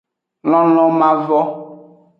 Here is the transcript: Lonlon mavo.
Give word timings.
Lonlon 0.51 0.91
mavo. 0.99 1.41